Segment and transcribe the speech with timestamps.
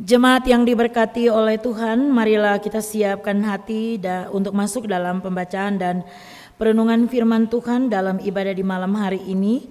[0.00, 4.00] Jemaat yang diberkati oleh Tuhan, marilah kita siapkan hati
[4.32, 6.08] untuk masuk dalam pembacaan dan
[6.56, 9.68] perenungan firman Tuhan dalam ibadah di malam hari ini.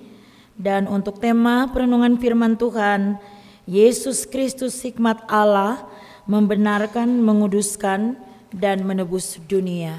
[0.53, 3.17] Dan untuk tema perenungan firman Tuhan,
[3.65, 5.89] Yesus Kristus hikmat Allah
[6.29, 8.13] membenarkan, menguduskan,
[8.53, 9.97] dan menebus dunia.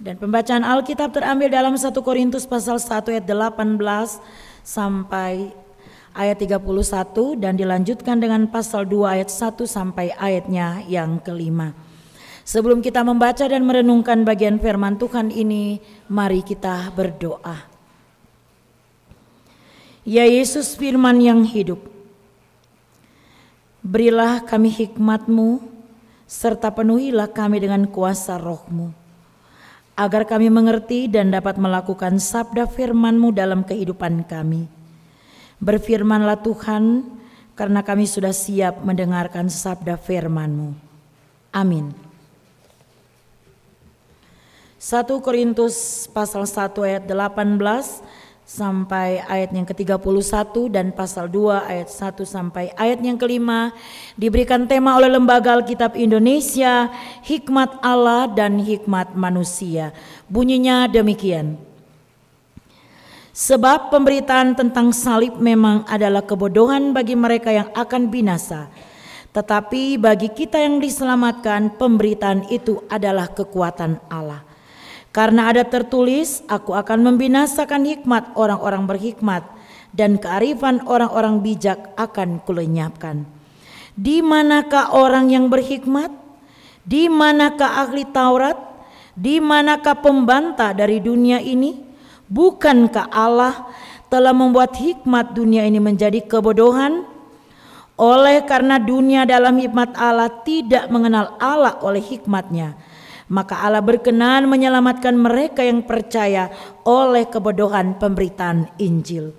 [0.00, 3.76] Dan pembacaan Alkitab terambil dalam 1 Korintus pasal 1 ayat 18
[4.64, 5.52] sampai
[6.12, 11.72] ayat 31 dan dilanjutkan dengan pasal 2 ayat 1 sampai ayatnya yang kelima.
[12.42, 15.78] Sebelum kita membaca dan merenungkan bagian firman Tuhan ini,
[16.10, 17.70] mari kita berdoa.
[20.02, 21.78] Ya Yesus firman yang hidup,
[23.86, 25.62] berilah kami hikmatmu,
[26.26, 28.90] serta penuhilah kami dengan kuasa rohmu,
[29.94, 34.81] agar kami mengerti dan dapat melakukan sabda firmanmu dalam kehidupan kami
[35.62, 37.06] Berfirmanlah Tuhan,
[37.54, 40.74] karena kami sudah siap mendengarkan sabda firman-Mu.
[41.54, 41.94] Amin.
[44.82, 47.54] 1 Korintus pasal 1 ayat 18
[48.42, 53.70] sampai ayat yang ke-31 dan pasal 2 ayat 1 sampai ayat yang kelima
[54.18, 56.90] diberikan tema oleh Lembaga Alkitab Indonesia
[57.22, 59.94] Hikmat Allah dan Hikmat Manusia.
[60.26, 61.71] Bunyinya demikian.
[63.32, 68.68] Sebab pemberitaan tentang salib memang adalah kebodohan bagi mereka yang akan binasa.
[69.32, 74.44] Tetapi bagi kita yang diselamatkan, pemberitaan itu adalah kekuatan Allah.
[75.16, 79.44] Karena ada tertulis, aku akan membinasakan hikmat orang-orang berhikmat
[79.96, 83.24] dan kearifan orang-orang bijak akan kulenyapkan.
[83.96, 86.12] Di manakah orang yang berhikmat?
[86.84, 88.56] Di manakah ahli Taurat?
[89.16, 91.91] Di manakah pembantah dari dunia ini?
[92.32, 93.68] Bukankah Allah
[94.08, 97.04] telah membuat hikmat dunia ini menjadi kebodohan?
[98.00, 102.72] Oleh karena dunia dalam hikmat Allah tidak mengenal Allah oleh hikmatnya,
[103.28, 106.48] maka Allah berkenan menyelamatkan mereka yang percaya
[106.88, 109.36] oleh kebodohan pemberitaan Injil.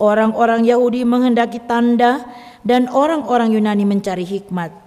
[0.00, 2.24] Orang-orang Yahudi menghendaki tanda
[2.64, 4.83] dan orang-orang Yunani mencari hikmat.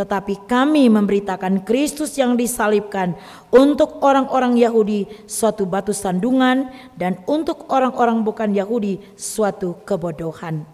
[0.00, 3.12] Tetapi kami memberitakan Kristus yang disalibkan
[3.52, 10.64] untuk orang-orang Yahudi suatu batu sandungan dan untuk orang-orang bukan Yahudi suatu kebodohan.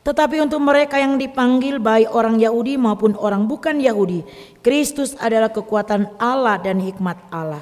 [0.00, 4.24] Tetapi untuk mereka yang dipanggil baik orang Yahudi maupun orang bukan Yahudi,
[4.64, 7.60] Kristus adalah kekuatan Allah dan hikmat Allah.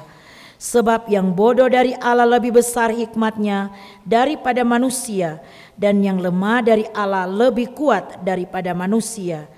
[0.55, 3.67] Sebab yang bodoh dari Allah lebih besar hikmatnya
[4.07, 5.43] daripada manusia
[5.75, 9.51] dan yang lemah dari Allah lebih kuat daripada manusia.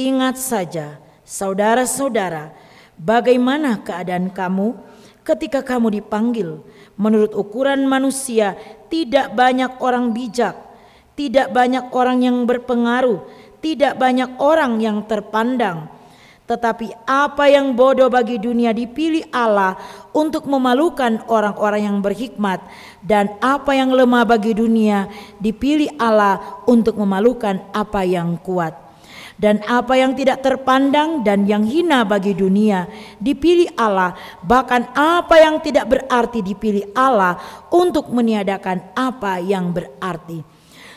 [0.00, 0.96] Ingat saja,
[1.28, 2.56] saudara-saudara,
[2.96, 4.72] bagaimana keadaan kamu
[5.20, 6.64] ketika kamu dipanggil.
[6.96, 8.56] Menurut ukuran manusia,
[8.88, 10.56] tidak banyak orang bijak,
[11.12, 13.20] tidak banyak orang yang berpengaruh,
[13.60, 15.92] tidak banyak orang yang terpandang.
[16.48, 19.76] Tetapi apa yang bodoh bagi dunia dipilih Allah
[20.16, 22.64] untuk memalukan orang-orang yang berhikmat
[23.04, 25.12] dan apa yang lemah bagi dunia
[25.44, 28.89] dipilih Allah untuk memalukan apa yang kuat
[29.40, 32.84] dan apa yang tidak terpandang dan yang hina bagi dunia
[33.16, 34.12] dipilih Allah,
[34.44, 37.40] bahkan apa yang tidak berarti dipilih Allah
[37.72, 40.44] untuk meniadakan apa yang berarti.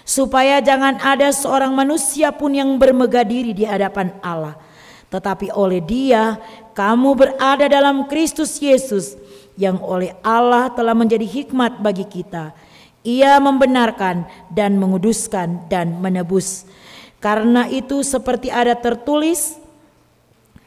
[0.04, 4.60] Supaya jangan ada seorang manusia pun yang bermegah diri di hadapan Allah,
[5.08, 6.36] tetapi oleh Dia
[6.76, 9.16] kamu berada dalam Kristus Yesus
[9.56, 12.52] yang oleh Allah telah menjadi hikmat bagi kita.
[13.08, 16.68] Ia membenarkan dan menguduskan dan menebus
[17.24, 19.64] karena itu seperti ada tertulis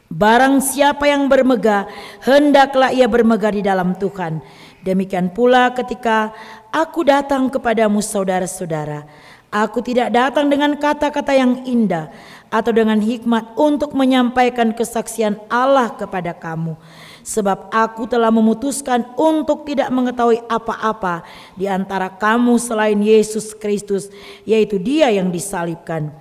[0.06, 1.91] Barang siapa yang bermegah
[2.22, 4.39] hendaklah ia bermegah di dalam Tuhan.
[4.87, 6.31] Demikian pula ketika
[6.71, 9.03] aku datang kepadamu saudara-saudara,
[9.50, 12.15] aku tidak datang dengan kata-kata yang indah
[12.55, 16.78] atau dengan hikmat untuk menyampaikan kesaksian Allah kepada kamu.
[17.27, 21.27] Sebab aku telah memutuskan untuk tidak mengetahui apa-apa
[21.59, 24.06] di antara kamu selain Yesus Kristus,
[24.47, 26.15] yaitu Dia yang disalibkan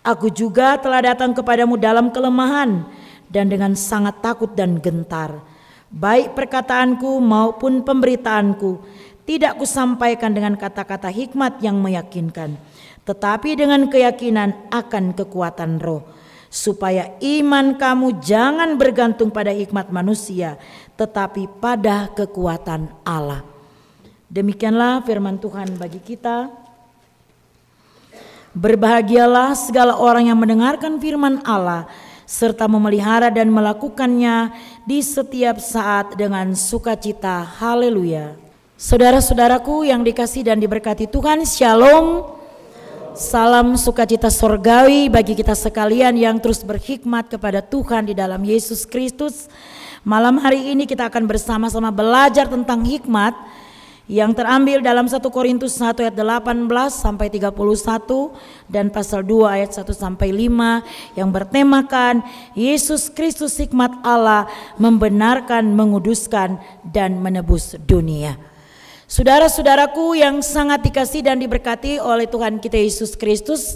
[0.00, 2.88] Aku juga telah datang kepadamu dalam kelemahan
[3.28, 5.44] dan dengan sangat takut dan gentar.
[5.92, 8.80] Baik perkataanku maupun pemberitaanku
[9.28, 12.56] tidak kusampaikan dengan kata-kata hikmat yang meyakinkan,
[13.04, 16.02] tetapi dengan keyakinan akan kekuatan roh,
[16.48, 20.56] supaya iman kamu jangan bergantung pada hikmat manusia,
[20.96, 23.44] tetapi pada kekuatan Allah.
[24.30, 26.50] Demikianlah firman Tuhan bagi kita.
[28.50, 31.86] Berbahagialah segala orang yang mendengarkan firman Allah
[32.26, 34.50] serta memelihara dan melakukannya
[34.82, 37.46] di setiap saat dengan sukacita.
[37.46, 38.34] Haleluya.
[38.74, 42.26] Saudara-saudaraku yang dikasih dan diberkati Tuhan, Shalom.
[43.14, 49.46] Salam sukacita sorgawi bagi kita sekalian yang terus berhikmat kepada Tuhan di dalam Yesus Kristus.
[50.02, 53.30] Malam hari ini kita akan bersama-sama belajar tentang hikmat
[54.08, 57.52] yang terambil dalam 1 Korintus 1 ayat 18 sampai 31
[58.66, 62.24] dan pasal 2 ayat 1 sampai 5 yang bertemakan
[62.56, 64.48] Yesus Kristus hikmat Allah
[64.80, 68.38] membenarkan, menguduskan dan menebus dunia.
[69.10, 73.74] Saudara-saudaraku yang sangat dikasih dan diberkati oleh Tuhan kita Yesus Kristus,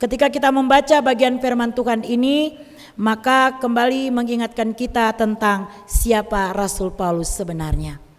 [0.00, 2.56] ketika kita membaca bagian firman Tuhan ini,
[2.96, 8.11] maka kembali mengingatkan kita tentang siapa Rasul Paulus sebenarnya.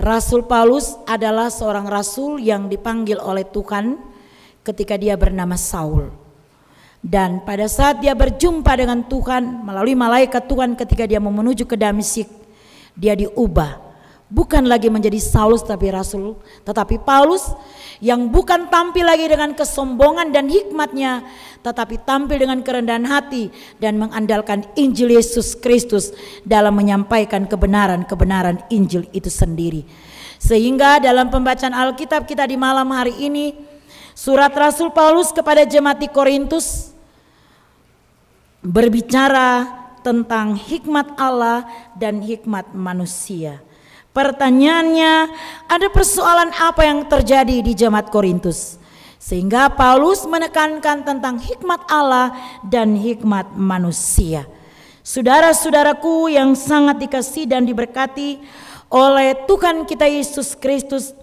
[0.00, 4.00] Rasul Paulus adalah seorang rasul yang dipanggil oleh Tuhan
[4.64, 6.08] ketika dia bernama Saul.
[7.04, 11.76] Dan pada saat dia berjumpa dengan Tuhan melalui malaikat Tuhan ketika dia mau menuju ke
[11.76, 12.28] Damsyik,
[12.96, 13.89] dia diubah
[14.30, 17.50] bukan lagi menjadi Saulus tapi Rasul, tetapi Paulus
[17.98, 21.26] yang bukan tampil lagi dengan kesombongan dan hikmatnya,
[21.60, 23.50] tetapi tampil dengan kerendahan hati
[23.82, 26.14] dan mengandalkan Injil Yesus Kristus
[26.46, 29.84] dalam menyampaikan kebenaran-kebenaran Injil itu sendiri.
[30.40, 33.52] Sehingga dalam pembacaan Alkitab kita di malam hari ini,
[34.16, 36.96] surat Rasul Paulus kepada jemaat di Korintus
[38.64, 39.68] berbicara
[40.00, 43.60] tentang hikmat Allah dan hikmat manusia.
[44.20, 45.32] Pertanyaannya,
[45.64, 48.76] ada persoalan apa yang terjadi di jemaat Korintus?
[49.16, 52.28] Sehingga Paulus menekankan tentang hikmat Allah
[52.68, 54.44] dan hikmat manusia.
[55.00, 58.44] Saudara-saudaraku yang sangat dikasih dan diberkati
[58.92, 61.16] oleh Tuhan kita Yesus Kristus.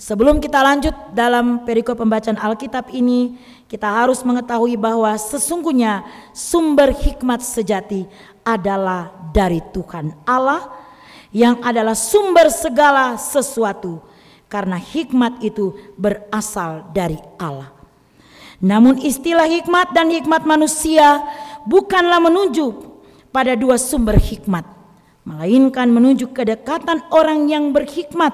[0.00, 3.36] Sebelum kita lanjut dalam perikop pembacaan Alkitab ini,
[3.68, 6.00] kita harus mengetahui bahwa sesungguhnya
[6.32, 8.08] sumber hikmat sejati
[8.40, 10.85] adalah dari Tuhan Allah
[11.36, 14.00] yang adalah sumber segala sesuatu
[14.48, 17.76] karena hikmat itu berasal dari Allah.
[18.56, 21.20] Namun istilah hikmat dan hikmat manusia
[21.68, 22.72] bukanlah menunjuk
[23.28, 24.64] pada dua sumber hikmat,
[25.28, 28.32] melainkan menunjuk kedekatan orang yang berhikmat.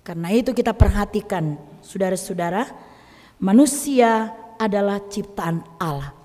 [0.00, 2.64] Karena itu kita perhatikan saudara-saudara,
[3.44, 6.16] manusia adalah ciptaan Allah.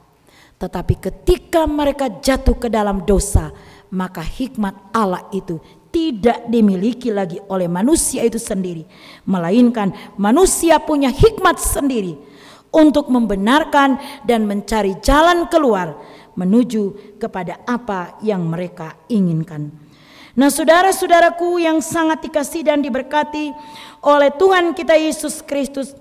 [0.56, 3.52] Tetapi ketika mereka jatuh ke dalam dosa,
[3.96, 5.64] maka hikmat Allah itu
[5.96, 8.84] tidak dimiliki lagi oleh manusia itu sendiri,
[9.24, 12.20] melainkan manusia punya hikmat sendiri
[12.76, 13.96] untuk membenarkan
[14.28, 15.96] dan mencari jalan keluar
[16.36, 19.72] menuju kepada apa yang mereka inginkan.
[20.36, 23.56] Nah, saudara-saudaraku yang sangat dikasih dan diberkati
[24.04, 25.96] oleh Tuhan kita Yesus Kristus,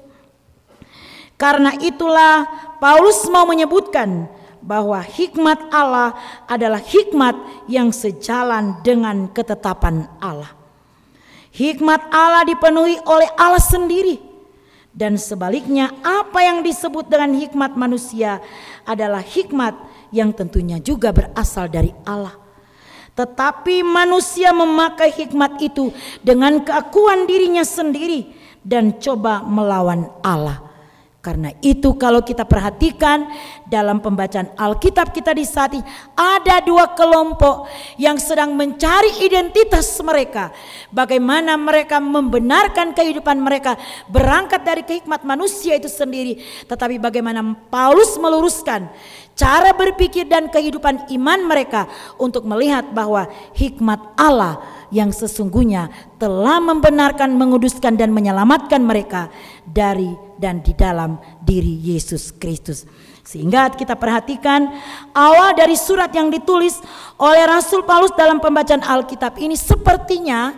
[1.39, 2.43] karena itulah
[2.83, 4.27] Paulus mau menyebutkan
[4.65, 6.17] bahwa hikmat Allah
[6.49, 7.37] adalah hikmat
[7.69, 10.57] yang sejalan dengan ketetapan Allah.
[11.53, 14.33] Hikmat Allah dipenuhi oleh Allah sendiri.
[14.95, 18.39] Dan sebaliknya apa yang disebut dengan hikmat manusia
[18.87, 19.75] adalah hikmat
[20.15, 22.39] yang tentunya juga berasal dari Allah.
[23.15, 25.91] Tetapi manusia memakai hikmat itu
[26.23, 28.31] dengan keakuan dirinya sendiri
[28.63, 30.74] dan coba melawan Allah.
[31.25, 33.25] Karena itu kalau kita perhatikan
[33.65, 35.81] dalam pembacaan Alkitab kita di saat ini
[36.13, 37.65] ada dua kelompok
[37.97, 40.53] yang sedang mencari identitas mereka.
[40.93, 43.81] Bagaimana mereka membenarkan kehidupan mereka
[44.13, 46.45] berangkat dari kehikmat manusia itu sendiri.
[46.69, 47.41] Tetapi bagaimana
[47.73, 48.93] Paulus meluruskan
[49.33, 51.89] cara berpikir dan kehidupan iman mereka
[52.21, 54.61] untuk melihat bahwa hikmat Allah
[54.95, 59.33] yang sesungguhnya telah membenarkan, menguduskan dan menyelamatkan mereka
[59.67, 62.85] dari dan di dalam diri Yesus Kristus.
[63.25, 64.69] Sehingga kita perhatikan
[65.17, 66.77] awal dari surat yang ditulis
[67.17, 70.53] oleh Rasul Paulus dalam pembacaan Alkitab ini sepertinya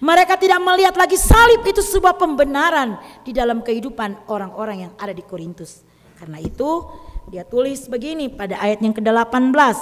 [0.00, 5.20] mereka tidak melihat lagi salib itu sebuah pembenaran di dalam kehidupan orang-orang yang ada di
[5.20, 5.84] Korintus.
[6.16, 6.88] Karena itu
[7.28, 9.76] dia tulis begini pada ayat yang ke-18.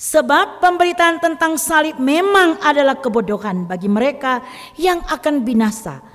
[0.00, 4.40] Sebab pemberitaan tentang salib memang adalah kebodohan bagi mereka
[4.80, 6.11] yang akan binasa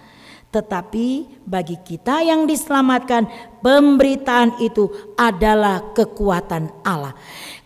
[0.47, 3.27] tetapi bagi kita yang diselamatkan,
[3.59, 4.87] pemberitaan itu
[5.19, 7.11] adalah kekuatan Allah.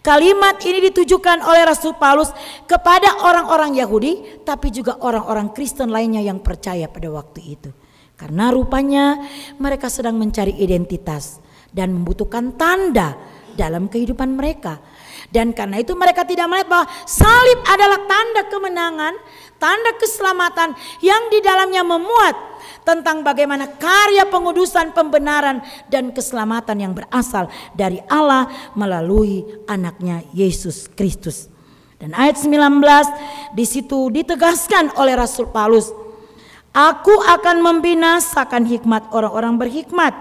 [0.01, 2.33] Kalimat ini ditujukan oleh Rasul Paulus
[2.65, 7.69] kepada orang-orang Yahudi, tapi juga orang-orang Kristen lainnya yang percaya pada waktu itu.
[8.17, 9.29] Karena rupanya
[9.61, 11.37] mereka sedang mencari identitas
[11.69, 13.13] dan membutuhkan tanda
[13.53, 14.81] dalam kehidupan mereka.
[15.29, 19.13] Dan karena itu mereka tidak melihat bahwa salib adalah tanda kemenangan,
[19.61, 20.73] tanda keselamatan
[21.05, 22.33] yang di dalamnya memuat
[22.81, 25.61] tentang bagaimana karya pengudusan, pembenaran
[25.93, 27.45] dan keselamatan yang berasal
[27.77, 31.45] dari Allah melalui anaknya Yesus Kristus.
[32.01, 32.81] Dan ayat 19
[33.53, 35.93] di situ ditegaskan oleh Rasul Paulus
[36.71, 40.15] Aku akan membinasakan hikmat orang-orang berhikmat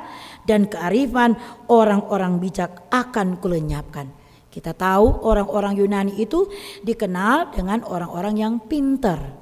[0.50, 1.38] dan kearifan
[1.70, 4.19] orang-orang bijak akan kulenyapkan.
[4.50, 6.50] Kita tahu orang-orang Yunani itu
[6.82, 9.38] dikenal dengan orang-orang yang pintar.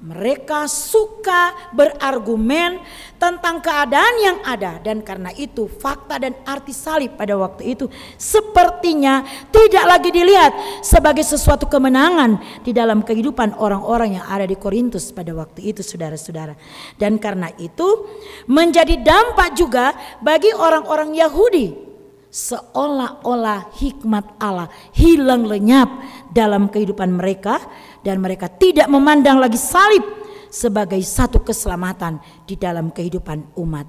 [0.00, 2.80] Mereka suka berargumen
[3.20, 7.84] tentang keadaan yang ada dan karena itu fakta dan arti salib pada waktu itu
[8.16, 9.20] sepertinya
[9.52, 15.36] tidak lagi dilihat sebagai sesuatu kemenangan di dalam kehidupan orang-orang yang ada di Korintus pada
[15.36, 16.56] waktu itu saudara-saudara.
[16.96, 18.08] Dan karena itu
[18.48, 19.92] menjadi dampak juga
[20.24, 21.89] bagi orang-orang Yahudi
[22.30, 25.90] seolah-olah hikmat Allah hilang lenyap
[26.30, 27.58] dalam kehidupan mereka
[28.06, 30.02] dan mereka tidak memandang lagi salib
[30.50, 33.86] sebagai satu keselamatan di dalam kehidupan umat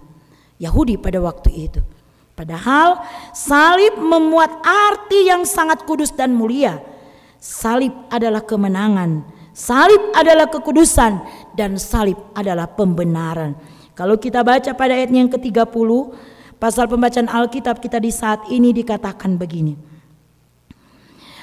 [0.62, 1.82] Yahudi pada waktu itu.
[2.34, 3.02] Padahal
[3.38, 6.82] salib memuat arti yang sangat kudus dan mulia.
[7.42, 11.22] Salib adalah kemenangan, salib adalah kekudusan
[11.58, 13.58] dan salib adalah pembenaran.
[13.98, 15.90] Kalau kita baca pada ayat yang ke-30
[16.62, 19.74] pasal pembacaan Alkitab kita di saat ini dikatakan begini.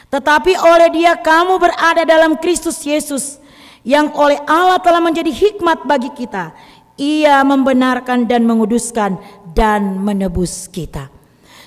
[0.08, 3.42] Tetapi oleh dia kamu berada dalam Kristus Yesus
[3.82, 6.54] yang oleh Allah telah menjadi hikmat bagi kita.
[6.98, 9.18] Ia membenarkan dan menguduskan
[9.52, 11.10] dan menebus kita.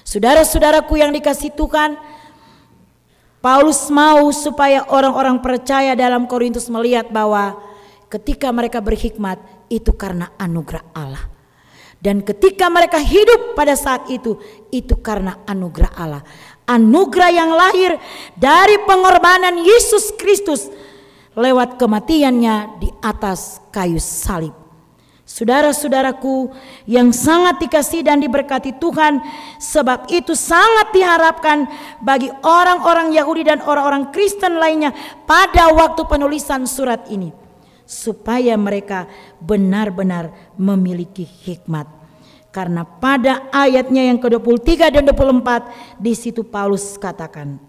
[0.02, 1.96] Saudara-saudaraku yang dikasih Tuhan,
[3.40, 7.56] Paulus mau supaya orang-orang percaya dalam Korintus melihat bahwa
[8.12, 9.40] ketika mereka berhikmat
[9.72, 11.31] itu karena anugerah Allah.
[12.02, 14.42] Dan ketika mereka hidup pada saat itu,
[14.74, 16.24] itu karena anugerah Allah
[16.72, 17.92] anugerah yang lahir
[18.40, 20.72] dari pengorbanan Yesus Kristus
[21.36, 24.56] lewat kematiannya di atas kayu salib.
[25.24, 26.52] Saudara-saudaraku
[26.92, 29.24] yang sangat dikasih dan diberkati Tuhan,
[29.64, 31.72] sebab itu sangat diharapkan
[32.04, 34.92] bagi orang-orang Yahudi dan orang-orang Kristen lainnya
[35.24, 37.32] pada waktu penulisan surat ini,
[37.92, 39.12] supaya mereka
[39.44, 41.92] benar-benar memiliki hikmat
[42.56, 47.60] karena pada ayatnya yang ke-23 dan 24 di situ Paulus katakan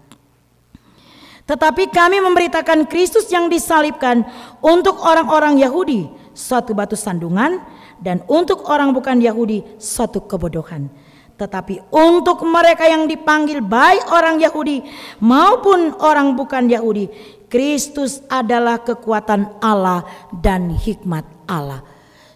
[1.43, 4.23] Tetapi kami memberitakan Kristus yang disalibkan
[4.63, 7.59] untuk orang-orang Yahudi suatu batu sandungan
[7.99, 10.87] dan untuk orang bukan Yahudi suatu kebodohan.
[11.35, 14.85] Tetapi untuk mereka yang dipanggil baik orang Yahudi
[15.19, 17.11] maupun orang bukan Yahudi,
[17.53, 20.01] Kristus adalah kekuatan Allah
[20.33, 21.85] dan hikmat Allah.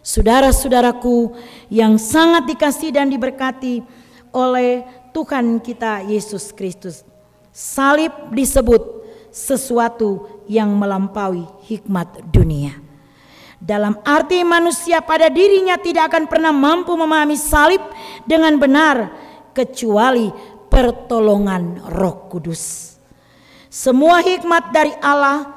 [0.05, 1.33] Saudara-saudaraku
[1.73, 3.81] yang sangat dikasih dan diberkati
[4.29, 4.85] oleh
[5.17, 7.01] Tuhan kita Yesus Kristus.
[7.49, 12.77] Salib disebut sesuatu yang melampaui hikmat dunia.
[13.57, 17.81] Dalam arti manusia pada dirinya tidak akan pernah mampu memahami salib
[18.29, 19.09] dengan benar
[19.49, 20.29] kecuali
[20.69, 22.96] pertolongan Roh Kudus.
[23.67, 25.51] Semua hikmat dari Allah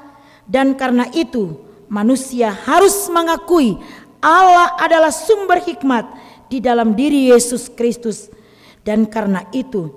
[0.46, 1.54] dan karena itu
[1.86, 3.78] manusia harus mengakui
[4.20, 6.04] Allah adalah sumber hikmat
[6.52, 8.28] di dalam diri Yesus Kristus.
[8.84, 9.92] Dan karena itu,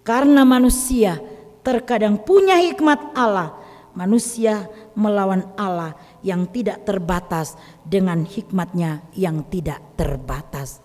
[0.00, 1.20] karena manusia
[1.60, 3.52] terkadang punya hikmat Allah,
[3.92, 10.80] manusia melawan Allah yang tidak terbatas dengan hikmatnya yang tidak terbatas.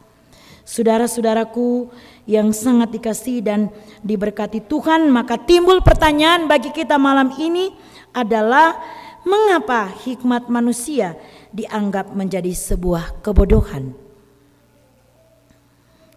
[0.68, 1.92] Saudara-saudaraku
[2.30, 3.74] yang sangat dikasih dan
[4.06, 7.74] diberkati Tuhan, maka timbul pertanyaan bagi kita malam ini
[8.14, 8.78] adalah
[9.26, 11.18] mengapa hikmat manusia
[11.54, 13.94] dianggap menjadi sebuah kebodohan.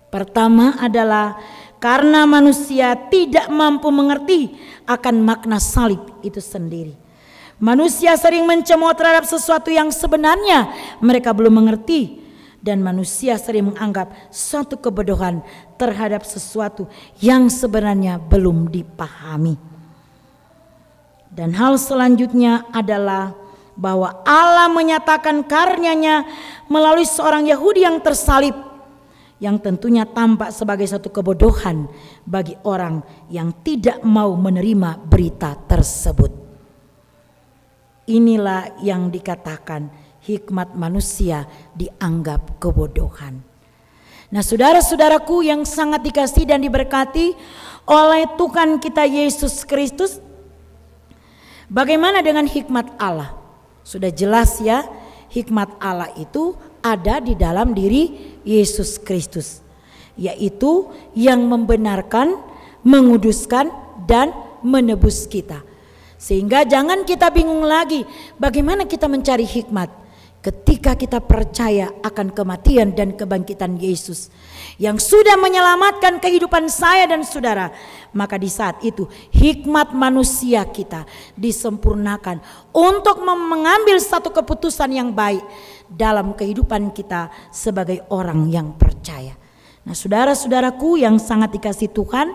[0.08, 1.36] Pertama adalah
[1.82, 4.54] karena manusia tidak mampu mengerti
[4.86, 6.94] akan makna salib itu sendiri.
[7.58, 10.70] Manusia sering mencemooh terhadap sesuatu yang sebenarnya
[11.02, 12.24] mereka belum mengerti
[12.64, 16.86] dan manusia sering menganggap suatu kebodohan terhadap sesuatu
[17.18, 19.56] yang sebenarnya belum dipahami.
[21.34, 23.34] Dan hal selanjutnya adalah
[23.74, 26.22] bahwa Allah menyatakan karyanya
[26.70, 28.54] melalui seorang Yahudi yang tersalib
[29.42, 31.90] yang tentunya tampak sebagai satu kebodohan
[32.22, 36.32] bagi orang yang tidak mau menerima berita tersebut.
[38.08, 39.90] Inilah yang dikatakan
[40.24, 41.44] hikmat manusia
[41.76, 43.53] dianggap kebodohan.
[44.34, 47.38] Nah, saudara-saudaraku yang sangat dikasih dan diberkati
[47.86, 50.18] oleh Tuhan kita Yesus Kristus,
[51.70, 53.30] bagaimana dengan hikmat Allah?
[53.86, 54.82] Sudah jelas ya,
[55.30, 59.62] hikmat Allah itu ada di dalam diri Yesus Kristus,
[60.18, 62.34] yaitu yang membenarkan,
[62.82, 63.70] menguduskan,
[64.10, 64.34] dan
[64.66, 65.62] menebus kita.
[66.18, 68.02] Sehingga jangan kita bingung lagi
[68.34, 70.03] bagaimana kita mencari hikmat
[70.84, 74.28] ketika kita percaya akan kematian dan kebangkitan Yesus
[74.76, 77.72] yang sudah menyelamatkan kehidupan saya dan saudara,
[78.12, 81.08] maka di saat itu hikmat manusia kita
[81.40, 82.44] disempurnakan
[82.76, 85.40] untuk mengambil satu keputusan yang baik
[85.88, 89.32] dalam kehidupan kita sebagai orang yang percaya.
[89.88, 92.28] Nah, saudara-saudaraku yang sangat dikasih Tuhan,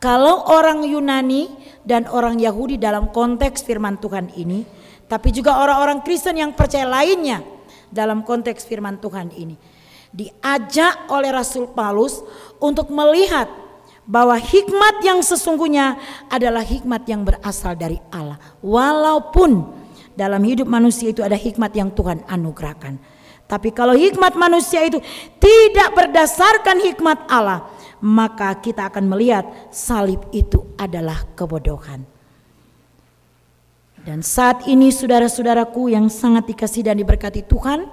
[0.00, 1.52] kalau orang Yunani
[1.84, 4.64] dan orang Yahudi dalam konteks firman Tuhan ini
[5.04, 7.53] tapi juga orang-orang Kristen yang percaya lainnya
[7.94, 9.54] dalam konteks firman Tuhan ini.
[10.10, 12.22] Diajak oleh Rasul Paulus
[12.58, 13.46] untuk melihat
[14.04, 15.96] bahwa hikmat yang sesungguhnya
[16.28, 18.38] adalah hikmat yang berasal dari Allah.
[18.60, 19.64] Walaupun
[20.14, 22.98] dalam hidup manusia itu ada hikmat yang Tuhan anugerahkan.
[23.44, 25.02] Tapi kalau hikmat manusia itu
[25.36, 27.68] tidak berdasarkan hikmat Allah,
[28.00, 32.13] maka kita akan melihat salib itu adalah kebodohan.
[34.04, 37.88] Dan saat ini saudara-saudaraku yang sangat dikasih dan diberkati Tuhan,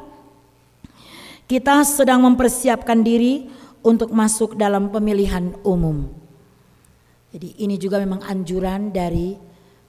[1.47, 3.47] kita sedang mempersiapkan diri
[3.79, 6.11] untuk masuk dalam pemilihan umum.
[7.31, 9.39] Jadi ini juga memang anjuran dari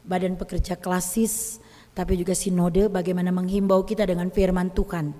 [0.06, 1.58] Badan Pekerja Klasis,
[1.90, 5.10] tapi juga sinode bagaimana menghimbau kita dengan firman Tuhan.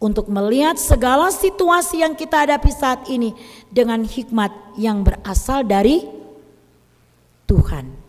[0.00, 3.36] Untuk melihat segala situasi yang kita hadapi saat ini
[3.68, 6.04] dengan hikmat yang berasal dari
[7.44, 7.99] Tuhan.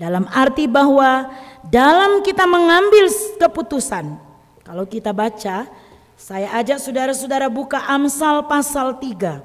[0.00, 1.28] Dalam arti bahwa
[1.68, 4.16] dalam kita mengambil keputusan,
[4.64, 5.68] kalau kita baca,
[6.16, 9.44] saya ajak saudara-saudara buka Amsal pasal 3.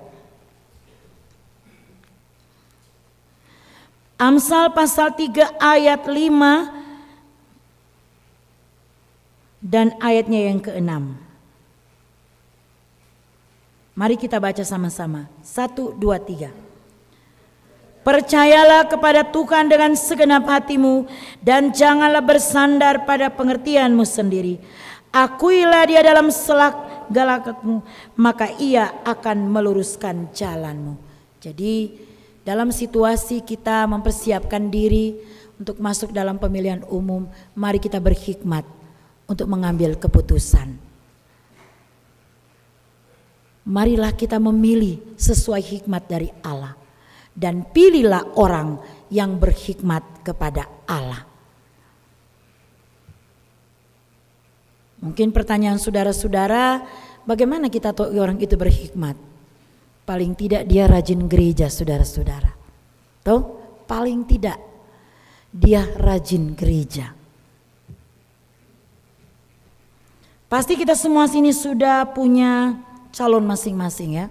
[4.15, 6.71] Amsal pasal 3 ayat 5
[9.59, 11.19] dan ayatnya yang ke-6.
[13.95, 15.27] Mari kita baca sama-sama.
[15.43, 16.51] Satu, dua, tiga.
[18.05, 21.09] Percayalah kepada Tuhan dengan segenap hatimu
[21.41, 24.61] dan janganlah bersandar pada pengertianmu sendiri.
[25.09, 27.81] Akuilah dia dalam selak galakatmu,
[28.13, 31.01] maka ia akan meluruskan jalanmu.
[31.41, 31.97] Jadi
[32.45, 35.17] dalam situasi kita mempersiapkan diri
[35.57, 37.25] untuk masuk dalam pemilihan umum,
[37.57, 38.69] mari kita berhikmat
[39.25, 40.77] untuk mengambil keputusan.
[43.65, 46.84] Marilah kita memilih sesuai hikmat dari Allah
[47.35, 48.79] dan pilihlah orang
[49.11, 51.27] yang berhikmat kepada Allah.
[55.03, 56.81] Mungkin pertanyaan saudara-saudara,
[57.27, 59.19] bagaimana kita tahu orang itu berhikmat?
[60.07, 62.55] Paling tidak dia rajin gereja, saudara-saudara.
[63.21, 63.39] Tahu?
[63.85, 64.57] Paling tidak
[65.53, 67.13] dia rajin gereja.
[70.49, 72.79] Pasti kita semua sini sudah punya
[73.11, 74.25] calon masing-masing ya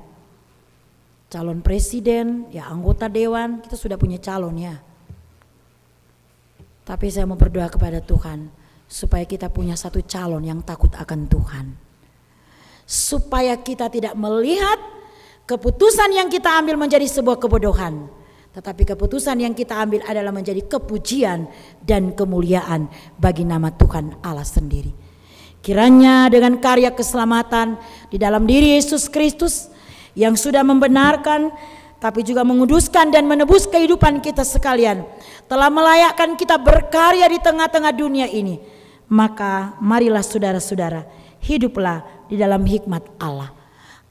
[1.34, 4.78] calon presiden, ya anggota dewan, kita sudah punya calon ya.
[6.86, 8.46] Tapi saya mau berdoa kepada Tuhan
[8.86, 11.66] supaya kita punya satu calon yang takut akan Tuhan.
[12.86, 14.78] Supaya kita tidak melihat
[15.50, 18.06] keputusan yang kita ambil menjadi sebuah kebodohan.
[18.54, 21.50] Tetapi keputusan yang kita ambil adalah menjadi kepujian
[21.82, 22.86] dan kemuliaan
[23.18, 24.94] bagi nama Tuhan Allah sendiri.
[25.64, 27.80] Kiranya dengan karya keselamatan
[28.12, 29.73] di dalam diri Yesus Kristus,
[30.14, 31.50] yang sudah membenarkan
[32.04, 35.08] tapi juga menguduskan dan menebus kehidupan kita sekalian.
[35.48, 38.60] Telah melayakkan kita berkarya di tengah-tengah dunia ini.
[39.08, 41.08] Maka marilah saudara-saudara,
[41.40, 43.56] hiduplah di dalam hikmat Allah.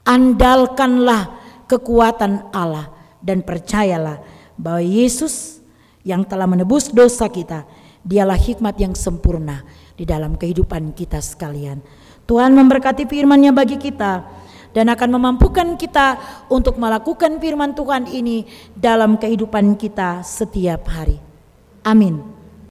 [0.02, 1.38] Andalkanlah
[1.70, 2.90] kekuatan Allah
[3.22, 4.18] dan percayalah
[4.58, 5.62] bahwa Yesus
[6.02, 7.62] yang telah menebus dosa kita,
[8.02, 9.62] dialah hikmat yang sempurna
[9.94, 11.78] di dalam kehidupan kita sekalian.
[12.26, 14.26] Tuhan memberkati firman-Nya bagi kita
[14.74, 16.18] dan akan memampukan kita
[16.50, 21.22] untuk melakukan firman Tuhan ini dalam kehidupan kita setiap hari.
[21.86, 22.33] Amin.